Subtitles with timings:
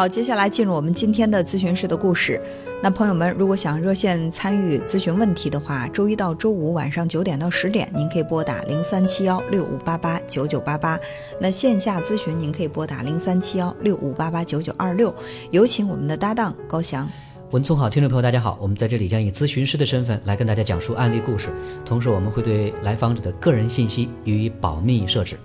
[0.00, 2.40] 好，接下来进入我们今天的咨询室的故事。
[2.82, 10.98] 那朋友们，如果想热线参与咨询问题的话，周一到周五晚上九点到十点，您可以拨打零三七幺六五八八九九八八。
[11.38, 15.14] 那线下咨询，您可以拨打零三七幺六五八八九九二六。
[15.50, 17.06] 有请我们的搭档高翔。
[17.50, 21.48] 文聪好，听众朋友大家好，我们在这里将以咨询师的身份来跟大家讲述案例故事，
[21.84, 25.36] 同时我们会对来访者的个人信息予以保密设置。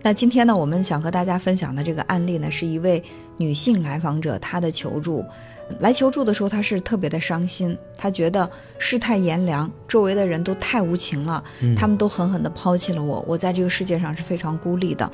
[0.00, 3.02] 那今天呢，我们想和大家分享的这个案例呢，是一位
[3.36, 5.22] 女性来访者她的求助。
[5.80, 11.44] 来求助的时候，她是特别的伤心，她觉得世态炎凉，周围的人都太无情了，
[11.76, 15.08] 他们都狠狠地抛弃了我，我在这个世界上是非常孤立的。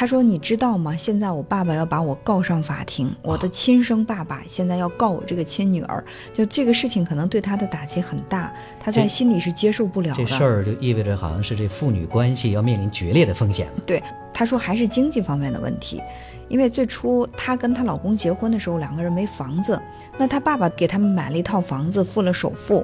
[0.00, 0.96] 他说：“你知道吗？
[0.96, 8.50] 现在我爸爸要把我告上法庭，我的亲生爸爸现在要告我这个亲女儿，就这个事情可能对他的打击很大，
[8.82, 10.24] 他在心里是接受不了的。
[10.24, 13.72] 这事儿就意味着好像是这父女关系要面临决裂的风险了。
[13.86, 16.02] 对，他说还是经济方面的问题，
[16.48, 19.78] 因为最初她跟她老公结婚的时候，两个人没房子，
[20.16, 22.82] 那她爸爸给他们买了一套房子，付了首付。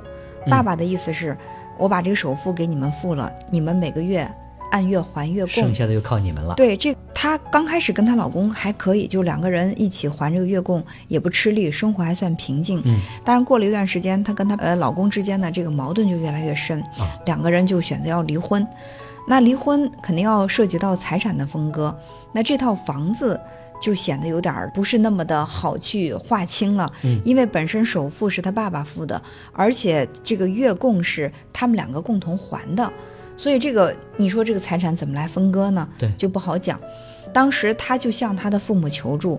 [0.50, 1.34] 爸爸的意思是，
[1.78, 4.30] 我把这个首付给你们付了，你们每个月。”
[4.72, 6.52] 按月还月供，剩下的就靠你们了。
[6.56, 6.94] 对，这
[7.26, 12.80] 她刚开始跟她老公还可以，就两个人一起还这个月供，也不吃力，生活还算平静。
[12.84, 16.80] 嗯，但是过了一段时间，她跟她呃老公之间的这个矛盾就越来越深，
[17.24, 18.64] 两个人就选择要离婚。
[19.26, 21.92] 那离婚肯定要涉及到财产的分割，
[22.32, 23.40] 那这套房子
[23.80, 26.88] 就显得有点不是那么的好去划清了。
[27.02, 29.20] 嗯，因为本身首付是他爸爸付的，
[29.52, 32.92] 而且这个月供是他们两个共同还的。
[33.36, 35.86] 所以这个，你说这个财产怎么来分割呢？
[35.98, 36.80] 对，就不好讲。
[37.36, 39.38] 当时他就向他的父母求助，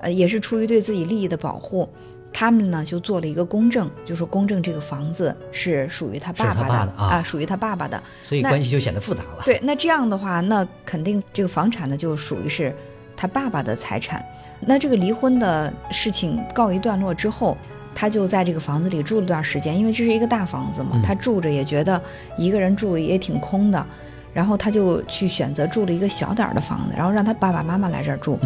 [0.00, 1.88] 呃，也是出于对自己利益的保护，
[2.30, 8.02] 他们呢就做了一个公证，就说公证这个房子是属于他爸爸的啊，属于他爸爸的。
[8.22, 9.42] 所以关系就显得复杂了。
[9.46, 12.76] 对，那这样的话，那肯定这个房产呢就属于是
[13.16, 14.22] 他爸爸的财产。
[14.60, 17.56] 那这个离婚的事情告一段落之后。
[17.94, 22.00] 他就在这个房子里住了段时间，因为这是一个大房子嘛，他住着也觉得
[22.36, 23.86] 一个人住也挺空的，
[24.32, 28.38] 然后他就去选择住了一个小点儿的房子，然后让他爸爸妈妈来这儿住。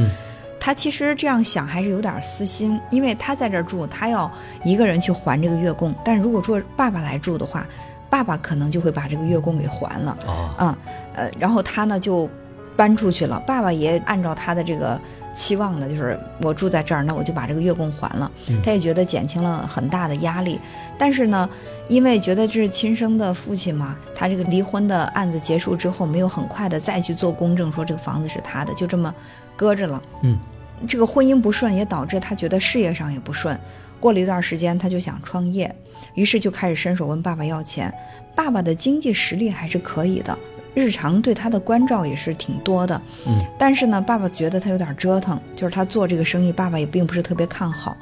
[0.61, 4.31] 他其实这样想还是有点私心，因为他在这儿住，他要
[4.65, 7.67] 一个人去还这个月供，但如果说爸爸来住的话，
[8.09, 10.17] 爸爸可能就会把这个月供给还了。
[10.27, 10.77] 哦，嗯，
[11.15, 12.31] 呃，然后他呢就
[12.77, 15.01] 搬出去了，爸爸也按照他的这个。
[15.35, 18.31] 期望的就是我住在这儿，那我就把这个月供还了。
[18.63, 20.61] 他也觉得减轻了很大的压力。
[20.99, 21.49] 但是呢，
[21.89, 29.15] 因为觉得这是亲生的父亲嘛，他这个离婚的案子结束之后，没有很快的再去做公证，说这个房子是他的，就这么
[29.57, 30.03] 搁着了。
[30.23, 30.39] 嗯，
[30.87, 33.59] 这个婚姻不顺也导致他觉得事业上也不顺。
[33.99, 35.73] 过了一段时间，他就想创业，
[36.15, 37.93] 于是就开始伸手问爸爸要钱。
[38.35, 40.37] 爸爸的经济实力还是可以的。
[40.75, 47.95] 日常对他的关照也是挺多的，嗯，但是呢，爸爸觉得他有点折腾，就是他做这个生意，爸爸也并不是特别看好，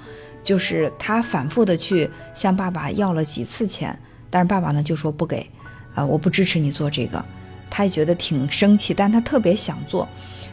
[0.42, 3.98] 就是他反复的去向爸爸要了几次钱，
[4.31, 5.44] 但是爸爸呢就说不给，
[5.94, 7.25] 啊，我不支持你做这个，
[7.69, 10.08] 他也觉得挺生气，但他特别想做，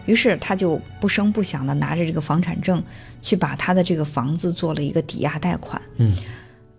[0.05, 2.83] 于是他就不声不响的拿着这个房产证
[3.21, 6.15] 去把他的这个房子做了一个抵押贷款，嗯，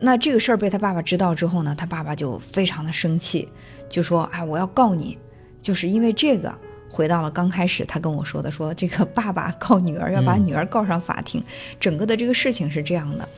[0.01, 3.49] 那这个事儿被他爸爸知道之后呢，他爸爸就非常的生气，
[3.89, 5.17] 就说，哎，我要告你。
[5.61, 6.55] 就是因为这个，
[6.91, 11.43] 回到了刚开始他跟我说的，说这个爸爸告女儿要把女儿告上法庭，
[11.79, 13.29] 整个的这个事情是这样的。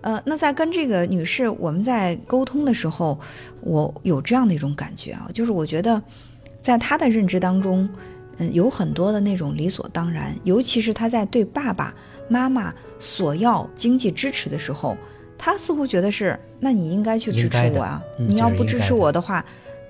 [0.00, 3.18] 呃，那在跟这个女士我们在沟通的时候，
[3.60, 6.00] 我有这样的一种感觉啊，就是我觉得
[6.62, 7.88] 在她的认知当中，
[8.38, 11.92] 嗯，有很多的那种理所当然，尤其是她在对爸爸
[12.28, 14.96] 妈妈索要经济支持的时候，
[15.36, 19.44] 她似乎觉得是，那你应该去支持我啊，你要不支持我的话，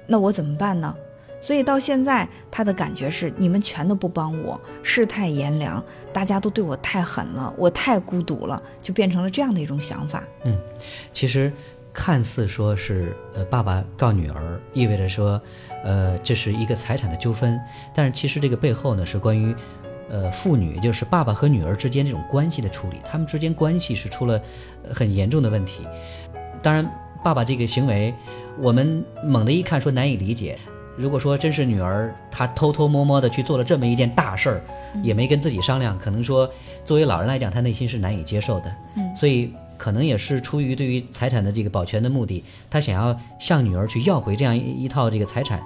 [0.07, 0.97] 那我怎么办呢？
[1.41, 5.83] 所以到现在，他的感觉是你们全都不帮我，世态炎凉，
[6.13, 10.25] 大家都对我太狠了，我太孤独了，就变成了这样的一种想法。
[10.45, 10.59] 嗯，
[11.13, 11.53] 其实
[11.93, 15.41] 看似说是呃爸爸告女儿，意味着说，
[15.85, 17.59] 呃这是一个财产的纠纷，
[17.95, 19.55] 但是其实这个背后呢是关于
[20.11, 24.41] 呃父女，就是爸爸和女儿之间这种关系的处理，他们之间关系是出了
[24.93, 25.87] 很严重的问题。
[26.63, 26.85] 当然，
[27.23, 28.13] 爸爸这个行为，
[28.59, 30.59] 我们猛的一看说难以理解。
[30.99, 34.63] 如果说真是女儿，她偷偷摸摸的去做了这么一件大事儿，
[35.03, 36.51] 也没跟自己商量，可能说
[36.85, 38.75] 作为老人来讲，他内心是难以接受的。
[38.97, 45.63] 嗯，所以可能也是出于对于财产的这个保全的目的，他想要向女儿去要回这样一一套这个财产，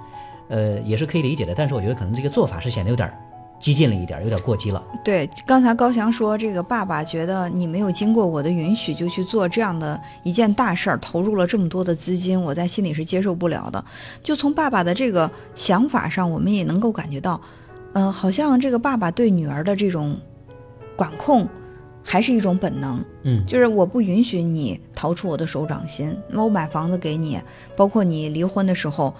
[0.49, 1.53] 呃，也是可以理解的。
[1.55, 3.11] 但是我觉得可能这个做法是显得有点。
[3.59, 4.83] 激进了一点，有点过激了。
[5.05, 13.83] 对，刚才高翔说，这个爸爸觉得你没有经过我的允许就去做这样的一件大事儿，投入了这么多的资金，我在心里是接受不了的。
[14.21, 17.39] 就从爸爸的这个想法上，我们也能够感觉到，
[17.93, 20.17] 嗯，好像这个爸爸对女儿的这种
[20.97, 21.47] 管控，
[22.03, 26.13] 还是一种本能，嗯，就是我不允许你逃出我的手掌心。
[26.27, 27.39] 那我买房子给你，
[27.77, 29.13] 包括你离婚的时候，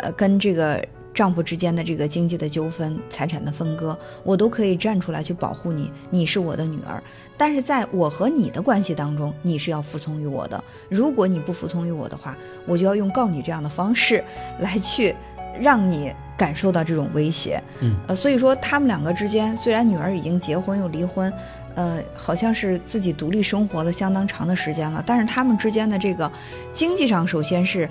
[0.00, 0.84] 呃，跟这个
[1.14, 5.90] 丈夫之间的这个经济的纠纷、财产的分割，我都可以站出来去保护你。
[6.10, 7.02] 你是我的女儿，
[7.36, 10.62] 但是在我和你的关系当中，你是要服从于我的。
[10.88, 14.22] 如果你不服从于我的话，我就要用告你这样的方式
[14.58, 15.14] 来去
[15.60, 17.62] 让你感受到这种威胁。
[17.80, 21.32] 嗯，呃，所以说他们两个之间，虽然女儿已经结婚又离婚。
[21.76, 26.30] 呃，好像是自己独立生活了相当长的时间了，但是他们之间的这个
[26.72, 27.90] 经济上，首先是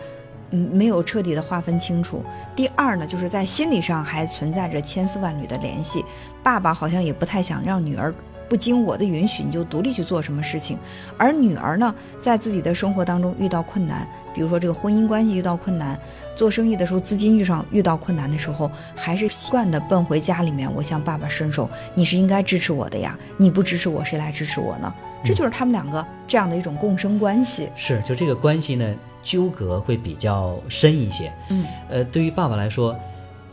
[0.53, 2.23] 嗯没有彻底的划分清楚。
[2.55, 6.05] 第二呢，就是在心理上还存在着千丝万缕的联系。
[6.41, 8.13] 爸爸好像也不太想让女儿
[8.47, 10.77] 不经我的允许你就独立去做什么事情，
[11.17, 15.99] 而女儿呢，在自己的生活当中遇到困难，比如说这个婚姻关系遇到困难。
[16.35, 21.67] 做生意的时候，资金遇上遇到困难的时候，还是习惯的奔回家里面，我向爸爸伸手。
[21.95, 24.93] 你是应该支持我的呀，你不支持我，谁来支持我呢？
[25.23, 27.69] 这就是他们两个这样的一种共生关系。
[27.75, 31.33] 是，就这个关系呢，纠葛会比较深一些。
[31.49, 32.95] 嗯，呃，对于爸爸来说，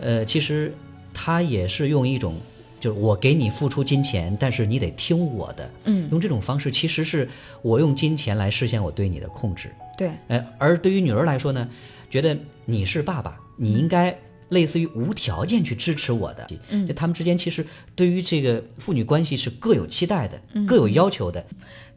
[0.00, 0.74] 呃，其实
[1.14, 2.34] 他也是用一种，
[2.78, 5.70] 就是我给你付出金钱，但是你得听我的。
[5.84, 7.28] 嗯，用这种方式，其实是
[7.62, 9.70] 我用金钱来实现我对你的控制。
[9.96, 11.68] 对，呃，而对于女儿来说呢？
[12.10, 14.12] 觉得你是爸爸，你应该
[14.50, 16.46] 类似于无条件去支持我的。
[16.68, 17.66] 嗯，就他们之间其实
[17.96, 21.44] 对于这个父女关系是各有期待的，各有要求的。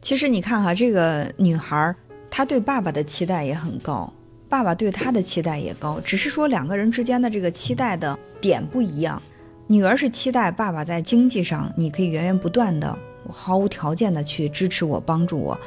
[0.00, 1.94] 其实你看哈，这个女孩
[2.30, 4.12] 她对爸爸的期待也很高，
[4.48, 9.22] 爸爸对她的期待也高，只是说两个人之间的这个期待的点不一样。
[9.66, 12.98] 女儿是期待爸爸在经济上你可以源源不断的、
[13.28, 15.58] 毫无条件的去支持我、帮助我。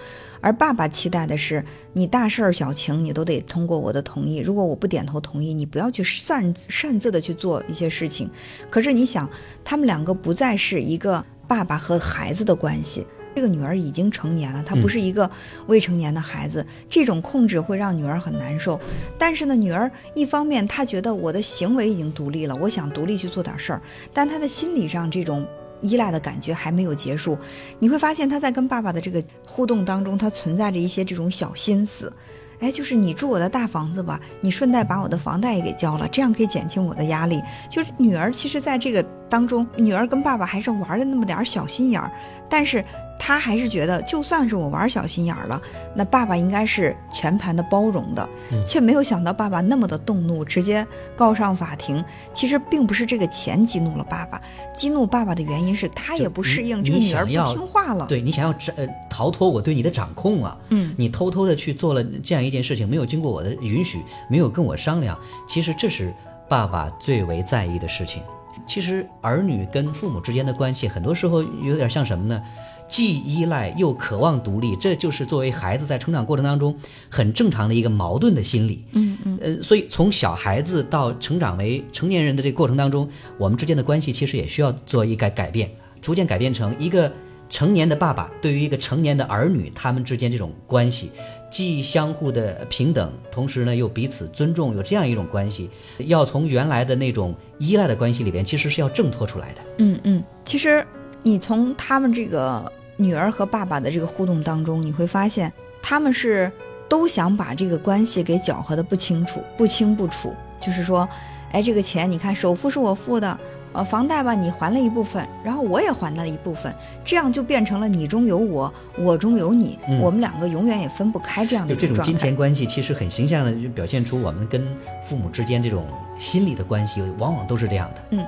[0.42, 1.63] 而爸爸期待的是，
[1.94, 4.38] 你大事儿小情，你都得通过我的同意。
[4.38, 8.30] 如果我不点头同意，你不要去擅擅自的去做一些事情。
[8.69, 9.30] 可是你想，
[9.63, 13.06] 他们两个不再是一个爸爸和孩子的关系，
[13.36, 15.30] 这个女儿已经成年了，她不是一个
[15.68, 16.66] 未成年的孩子。
[16.89, 18.80] 这种控制会让女儿很难受。
[19.18, 23.81] 但是呢，女儿一方面她觉得我的行为已经独立了，我想独立去做点事儿，
[24.13, 25.48] 但她的心理上这种。
[25.81, 27.38] 依赖的感觉还没有结束，
[27.79, 32.12] 你会发现他在跟爸爸的这个互动当中，他存在着一些这种小心思。
[32.59, 37.39] 哎，就是你住我的大房子吧，你顺带把我的房贷也给交了，这样可以减轻我的压力。
[37.69, 42.12] 就是女儿其实在这个当中，女儿跟爸爸还是玩的那么点小心眼儿，
[42.50, 42.83] 但是。
[43.19, 45.59] 他还是觉得，就算是我玩小心眼儿了，
[45.95, 48.29] 那爸爸应该是全盘的包容的，
[48.63, 50.85] 却没有想到爸爸那么的动怒，直接
[51.15, 52.06] 告上法庭。
[52.31, 54.39] 其实并不是这个钱激怒了爸爸，
[54.71, 58.06] 激怒爸爸的原因是他也不适应这个女儿不听话了。
[58.06, 65.18] 对你想要呃逃脱我对你的掌控啊，嗯，你偷偷的去做了这样一件事情，没有经过我的允许，没有跟我商量，
[65.50, 66.13] 其实这是
[66.47, 68.21] 爸爸最为在意的事情。
[68.68, 72.42] 其实儿女跟父母之间的关系，很多时候有点像什么呢？
[72.90, 76.74] 既依赖又渴望独立，这就是作为孩子在成长过程当中
[77.10, 78.86] 很正常的一个矛盾的心理。
[78.94, 79.40] 嗯嗯。
[79.42, 85.70] 呃，所以从小孩子到成长为成年人的这个过程当中，我们之间的关系其实也需要做一个改变，
[86.02, 87.12] 逐渐改变成一个
[87.50, 91.12] 成年的爸爸对于一个成年的儿女，他们之间这种关系，
[91.50, 99.62] 既相互的平等，同时呢又彼此尊重，有这样一种关系，要从原来的那种依赖的关系里边，其实是要挣脱出来的。
[99.78, 100.86] 嗯嗯，其实
[101.24, 102.72] 你从他们这个。
[103.00, 106.51] 女儿和爸爸的这个互动当中，你会发现他们是
[106.89, 110.36] 都想把这个关系给搅和的不清楚、不清不楚。
[110.60, 111.08] 就是说，
[111.51, 113.39] 哎，这个钱你看，首付是我付的，
[113.77, 116.74] 呃，房贷吧你还了一部分，然后我也还了一部分，
[117.05, 124.67] 这样就变成了你中有我，我中有你，我们两个永远也分不开这样的这种金钱关系，其实很形象的就表现出我们跟
[125.03, 125.86] 父母之间这种
[126.17, 128.01] 心理的关系，往往都是这样的。
[128.10, 128.25] 嗯。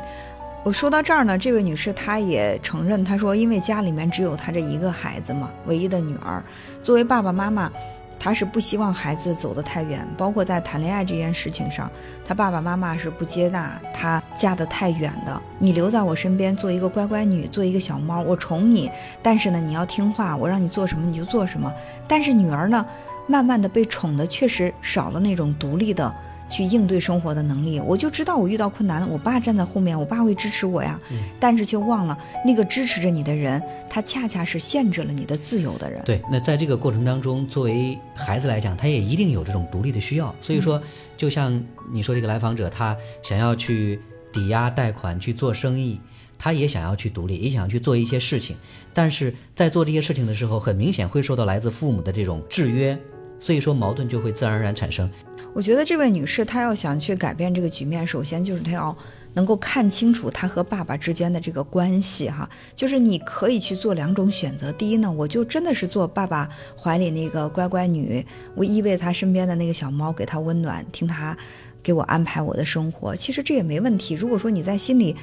[0.62, 6.44] 我说到这儿呢，这位女士她也承认，她说因为家里面只有她这一个孩子嘛，唯一的女儿，
[6.84, 7.72] 作为爸爸妈妈，
[8.20, 11.90] 他是不希望孩子走得太远，包括在谈恋爱这件事情上，
[12.26, 15.42] 他爸爸妈妈是不接纳他嫁得太远的。
[15.58, 18.92] 你留在我身边做一个乖乖女，做一个小猫，我宠你，
[19.24, 21.74] 但是呢，你要听话，我让你做什么你就做什么。
[22.08, 22.86] 但是女儿呢，
[23.26, 26.14] 慢慢的被宠的确实少了那种独立的。
[26.50, 31.00] 去应对生活的能力，我就知道我遇到困难了，我爸站在后面，我爸会支持我呀。
[31.40, 36.02] 但是却忘了那个支持着你的人，他恰恰是限制了你的自由的人。
[36.04, 40.34] 对，那在这个过程当中，作为孩子来讲，他也一定有这种独立的需要。
[40.42, 40.82] 所以说，
[41.16, 44.02] 就像你说这个来访者，他想要去
[44.34, 46.00] 抵押贷款去做生意，
[46.38, 48.58] 他也想要去独立，也想去做一些事情，
[48.94, 52.98] 但是在做这些事情的时候，很明显会受到来自父母的这种制约。
[53.40, 55.10] 所以说矛盾就会自然而然产生。
[55.54, 58.96] 我觉得这位女士她要想去改变这个局面，首先就是她要
[59.34, 64.72] 能够看清楚她和爸爸之间的这个关系哈，就是你可以去做两种选择。
[64.72, 71.36] 第一呢，我就真的是做爸爸怀里那个乖乖女，我依偎他身边的那个小猫，给他温暖，听他
[71.82, 73.16] 给我安排我的生活。
[73.16, 74.14] 其实这也没问题。
[74.14, 75.16] 如果说你在心里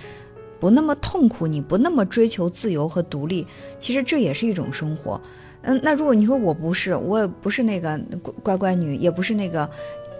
[0.59, 3.47] 不那么痛苦，你不那么追求自由和独立，
[3.79, 5.21] 其实这也是一种生活。
[5.67, 8.01] 嗯，那如果你说我不是，我也不是那个
[8.43, 9.69] 乖乖女，也不是那个。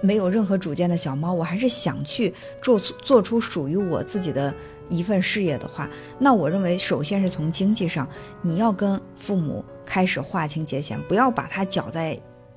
[0.03, 4.55] 没有任何主见的小猫，我还是想去做做出属于我自己的
[4.91, 5.89] 一份事业的话，
[6.19, 8.07] 那我认为首先是从经济上，
[8.43, 12.17] 你要跟父母开始划清界限，不要把它搅在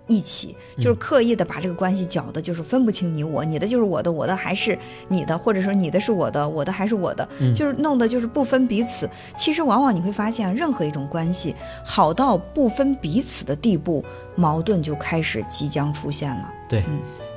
[0.09, 9.09] 一起，就是刻意的把这个关系搅的，就是分不清你我，你的就是我的，我的还是你的，或者说你的是我的，我的还是我的，就是弄的就是不分彼此。
[9.37, 14.03] 其实往往你会发现，任何一种关系好到不分彼此的地步，
[14.35, 16.51] 矛盾就开始即将出现了。
[16.67, 16.83] 对。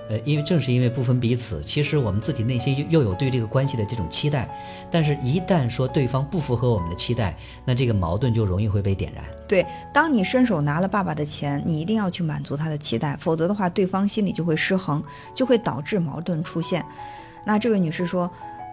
[0.09, 4.49] 呃，因为正是因为不分彼此，其实我们自己内心又又有对这个关系的这种期待，
[4.90, 9.25] 但是，一旦说对方不符合我们的期待，那这个矛盾就容易会被点燃。
[9.49, 15.02] 对，当你伸手拿了爸爸的钱，你一定要去满足他的期待，否则的话，对方心里就会失衡，
[15.35, 16.85] 就会导致矛盾出现。
[17.44, 18.30] 那这位女士说，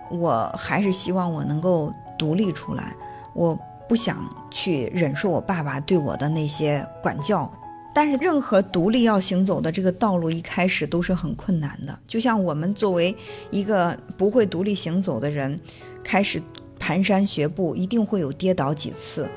[0.10, 2.96] 我还是希望我能够独立出来，
[3.34, 3.58] 我
[3.88, 4.18] 不想
[4.50, 7.50] 去忍受我爸爸对我的那些管教。
[7.92, 12.00] 但是，任何独立要行走的这个道路，一开始都是很困难的。
[12.08, 13.14] 就像我们作为
[13.50, 15.60] 一个不会独立行走的人，
[16.04, 16.40] 开始
[16.80, 19.30] 蹒跚学步，一定会有跌倒几次，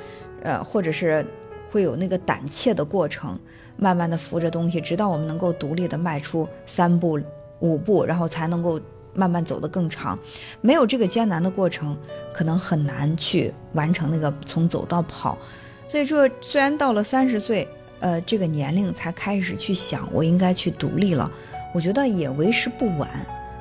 [0.43, 1.27] 呃，或者是
[1.71, 3.41] 会有那个胆怯的过程，
[3.77, 7.19] 慢慢的扶着东西，直到我们能够独立的迈出三步、
[7.61, 8.79] 五步，然后才能够
[9.15, 10.17] 慢慢走得更长。
[10.61, 11.97] 没有这个艰难的过程，
[12.35, 15.39] 可能很难去完成那个从走到跑。
[15.89, 17.67] 所以说，虽然到了三十岁。
[18.03, 21.31] 呃，这个年龄才开始去想，我应该去独立了。
[21.73, 23.09] 我觉得也为时不晚。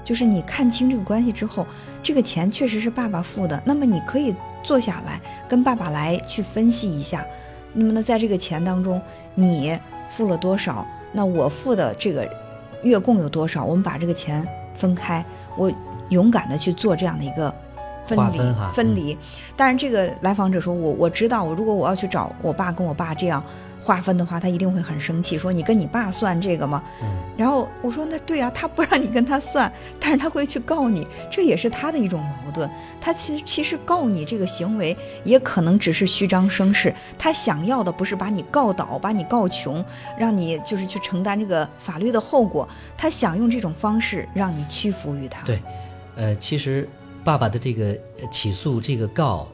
[0.03, 1.65] 就是你看清这个关系之后，
[2.01, 7.23] 这个钱确实是爸爸付的，那么你可以坐下来跟爸爸来去分析一下。
[7.71, 8.99] 那么呢，在这个钱当中，
[9.35, 9.79] 你
[10.09, 10.85] 付了多少？
[11.13, 12.27] 那我付的这个
[12.81, 13.63] 月供有多少？
[13.63, 15.23] 我们把这个钱分开，
[15.55, 15.71] 我
[16.09, 17.53] 勇敢的去做这样的一个
[18.03, 18.39] 分离
[18.73, 19.15] 分离。
[19.55, 23.41] 但是这个来访者说，我我知道，我如果我要去找我爸跟我爸这样。
[23.81, 26.83] 划分的话，他一定会很生气，说你跟你爸算这个吗？
[27.35, 32.69] 然后我说那对啊，他不让你跟他算，但是他会去告你，这也是他的一种矛盾。
[32.99, 39.83] 他其实其实告你这个行为也可能只是虚张声势，他想要的不是把你告倒，把你告穷，
[40.17, 45.43] 让你就是去承担这个法律的后果，他想用这种方式让你屈服于他。
[45.45, 45.59] 对，
[46.15, 46.87] 呃，其实
[47.23, 47.97] 爸爸的这个
[48.31, 49.47] 起诉这个告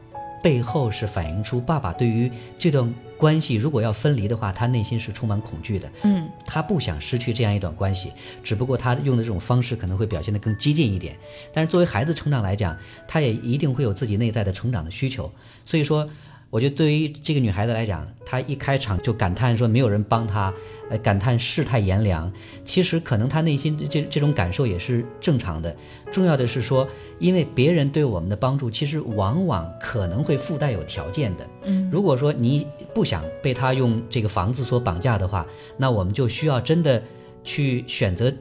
[0.47, 2.93] 背后是反映出爸爸对于这段。
[3.17, 5.91] 关系如果要分离的话，他内心是充满恐惧的。
[6.03, 8.13] 嗯，他不想失去这样一段关系，
[8.43, 11.17] 只不过他用的这种方式可能会表现得更激进一点。
[11.51, 12.77] 但是作为孩子成长来讲，
[13.07, 15.29] 他也一定会有自己内在的成长的需求。
[15.65, 16.07] 所以说。
[16.49, 20.53] 我觉得对于这个女孩子来讲，她一开场就感叹说没有人帮她，
[20.89, 22.31] 呃，感叹世态炎凉。
[22.63, 25.75] 其实可能她内心这这种感受也是正常的。
[26.11, 26.87] 重要的是说，
[27.19, 31.47] 因为别人对我们的帮助，其实往往可能会附带有条件的。
[31.63, 37.03] 嗯，如果说你不想被他用这个房子所绑架的话，那我们就需要真的
[37.43, 38.33] 去选择。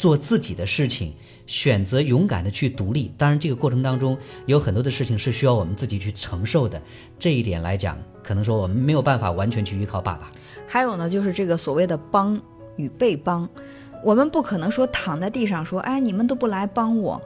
[0.00, 1.12] 做自己的事情，
[1.46, 3.12] 选择勇敢的去独立。
[3.18, 4.16] 当然，这个过程当中
[4.46, 6.80] 有很多的事情是需要我们自己去承受的。
[7.18, 10.32] 这一点来讲，可能说我们没有办法完全去依靠爸爸。
[10.66, 12.40] 还有呢，就是这个所谓的帮
[12.76, 13.46] 与被帮，
[14.02, 17.20] 我们不可能说躺在地上说，哎，你们都不来帮我。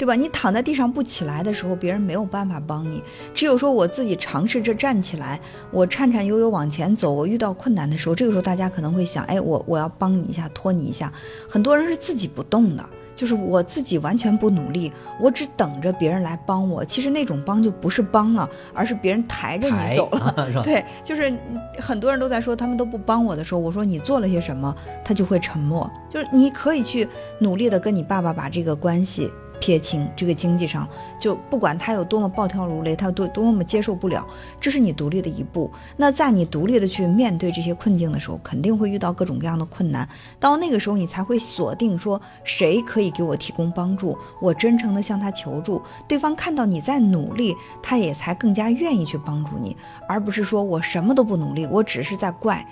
[0.00, 0.14] 对吧？
[0.14, 3.02] 你躺在地上不起来的时候，别人没有办法帮你。
[3.34, 5.38] 只有说我自己尝试着站起来，
[5.70, 7.12] 我颤颤悠悠往前走。
[7.12, 11.12] 我遇到困难的时候，这个时候大家可能会想：哎，我我要帮你一下，拖你一下。
[11.46, 12.82] 很多人是自己不动的，
[13.14, 14.90] 就是我自己完全不努力，
[15.20, 16.82] 我只等着别人来帮我。
[16.82, 20.50] 其实那种帮就不是帮了，而是别人抬着你走了。
[20.64, 21.30] 对，就是
[21.78, 25.90] 很多人都在说他们都不帮我的时候，我说你做了些什么，他就会沉默。
[26.08, 27.06] 就是你可以去
[27.40, 29.30] 努力的跟你爸爸把这个关系。
[29.60, 30.88] 撇清这个经济上，
[31.20, 34.26] 就不管他有多么暴跳如雷，他多多么接受不了，
[34.60, 35.70] 这是你独立的一步。
[35.96, 40.08] 那在你独立的去面对这些困境的时候，肯定会遇到各种各样的困难。
[40.40, 45.80] 到那个时候，你才会锁定说谁可以给我提供帮助，我真诚的向他求助。
[46.08, 49.76] 对方看到你在努力，他也才更加愿意去帮助你，
[50.08, 52.66] 而不是说我什么都不努力，我只是在怪。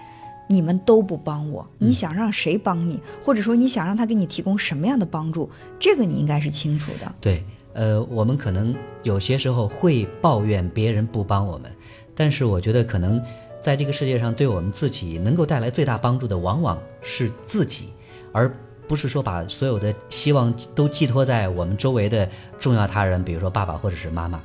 [0.49, 5.49] 你们都不帮我，你想让谁帮你，或者说你想让他给你提供什么样的帮助？
[5.79, 7.15] 这个你应该是清楚的。
[7.21, 11.71] 对，呃，我们可能有些时候会抱怨别人不帮我们，
[12.15, 13.23] 但是我觉得可能
[13.61, 17.91] 在这个世界上，对我们自己能够带来最大帮助的，往往是自己，
[18.33, 18.51] 而
[18.89, 22.27] 不是说把所有的希望都寄托在我们周围的
[22.59, 24.41] 重要他人，比如说爸爸或者是妈妈。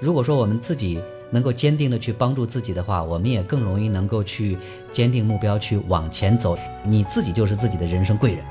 [0.00, 1.00] 如果说我们自己
[1.34, 4.56] 能够坚定的去帮助自己的话，我们也更容易能够去
[4.92, 6.56] 坚定目标，去往前走。
[6.84, 8.44] 你自己就是自己的人生贵人。